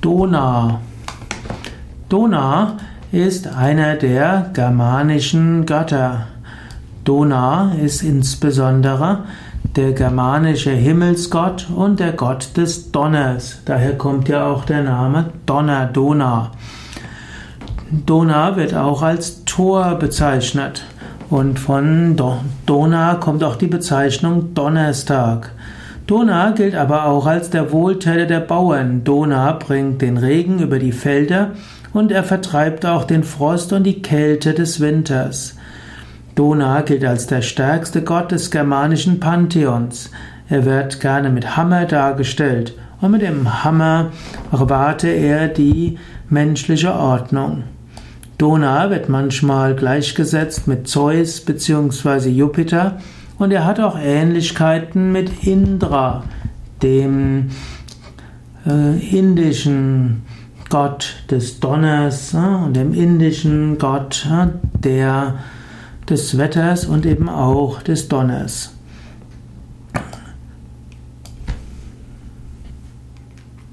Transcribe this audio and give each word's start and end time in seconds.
Dona. 0.00 0.80
Dona 2.08 2.76
ist 3.10 3.48
einer 3.48 3.96
der 3.96 4.50
germanischen 4.54 5.66
Götter. 5.66 6.28
Dona 7.04 7.72
ist 7.82 8.02
insbesondere 8.02 9.24
der 9.74 9.92
germanische 9.92 10.70
Himmelsgott 10.70 11.66
und 11.74 11.98
der 11.98 12.12
Gott 12.12 12.56
des 12.56 12.92
Donners. 12.92 13.60
Daher 13.64 13.98
kommt 13.98 14.28
ja 14.28 14.46
auch 14.46 14.64
der 14.64 14.84
Name 14.84 15.30
Donner, 15.46 15.86
Dona. 15.86 16.52
Dona 17.90 18.56
wird 18.56 18.74
auch 18.74 19.02
als 19.02 19.44
Tor 19.46 19.96
bezeichnet. 19.96 20.84
Und 21.28 21.58
von 21.58 22.16
Dona 22.66 23.16
kommt 23.16 23.42
auch 23.42 23.56
die 23.56 23.66
Bezeichnung 23.66 24.54
Donnerstag. 24.54 25.50
Dona 26.08 26.52
gilt 26.52 26.74
aber 26.74 27.04
auch 27.04 27.26
als 27.26 27.50
der 27.50 27.70
Wohltäter 27.70 28.24
der 28.24 28.40
Bauern. 28.40 29.04
Dona 29.04 29.52
bringt 29.52 30.00
den 30.00 30.16
Regen 30.16 30.58
über 30.58 30.78
die 30.78 30.92
Felder 30.92 31.50
und 31.92 32.10
er 32.10 32.24
vertreibt 32.24 32.86
auch 32.86 33.04
den 33.04 33.24
Frost 33.24 33.74
und 33.74 33.82
die 33.84 34.00
Kälte 34.00 34.54
des 34.54 34.80
Winters. 34.80 35.56
Dona 36.34 36.80
gilt 36.80 37.04
als 37.04 37.26
der 37.26 37.42
stärkste 37.42 38.02
Gott 38.02 38.32
des 38.32 38.50
germanischen 38.50 39.20
Pantheons. 39.20 40.10
Er 40.48 40.64
wird 40.64 41.00
gerne 41.00 41.28
mit 41.28 41.58
Hammer 41.58 41.84
dargestellt 41.84 42.72
und 43.02 43.10
mit 43.10 43.20
dem 43.20 43.62
Hammer 43.62 44.10
erwarte 44.50 45.08
er 45.08 45.48
die 45.48 45.98
menschliche 46.30 46.94
Ordnung. 46.94 47.64
Dona 48.38 48.88
wird 48.88 49.10
manchmal 49.10 49.74
gleichgesetzt 49.74 50.68
mit 50.68 50.88
Zeus 50.88 51.42
bzw. 51.42 52.30
Jupiter 52.30 52.98
und 53.38 53.52
er 53.52 53.64
hat 53.64 53.80
auch 53.80 53.98
Ähnlichkeiten 53.98 55.12
mit 55.12 55.44
Indra, 55.46 56.24
dem 56.82 57.50
äh, 58.66 59.16
indischen 59.16 60.22
Gott 60.68 61.24
des 61.30 61.60
Donners 61.60 62.34
äh, 62.34 62.38
und 62.38 62.76
dem 62.76 62.92
indischen 62.92 63.78
Gott 63.78 64.26
äh, 64.30 64.48
der 64.78 65.34
des 66.08 66.38
Wetters 66.38 66.86
und 66.86 67.06
eben 67.06 67.28
auch 67.28 67.82
des 67.82 68.08
Donners. 68.08 68.77